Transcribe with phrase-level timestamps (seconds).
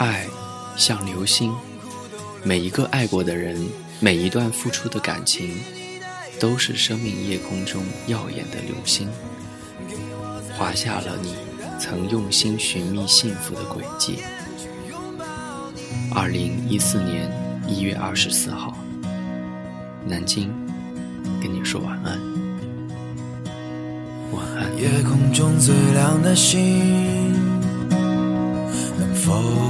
[0.00, 0.24] 爱
[0.78, 1.52] 像流星，
[2.42, 3.54] 每一个爱过的人，
[4.00, 5.54] 每一段付出的感情，
[6.40, 9.06] 都是生命夜空中耀眼的流星，
[10.56, 11.34] 划下了你
[11.78, 14.20] 曾用心寻觅幸福的轨迹。
[16.14, 17.30] 二零一四年
[17.68, 18.74] 一月二十四号，
[20.06, 20.50] 南京，
[21.42, 22.18] 跟你说晚安，
[24.32, 24.74] 晚安。
[24.78, 27.34] 夜空中最亮的星，
[28.98, 29.69] 能否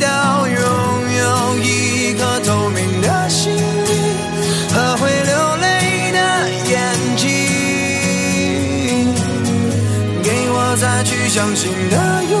[11.33, 12.40] 相信的勇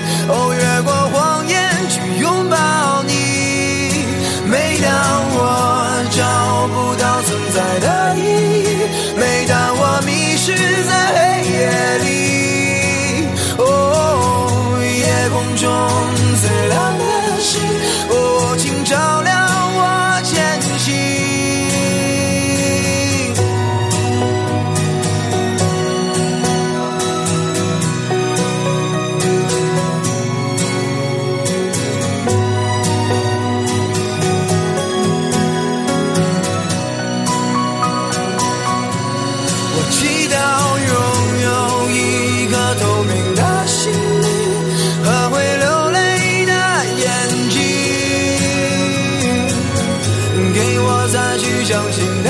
[42.75, 44.27] 透明的心灵
[45.03, 46.53] 和会流泪的
[46.97, 47.05] 眼
[47.49, 47.59] 睛，
[50.53, 52.29] 给我再去相信的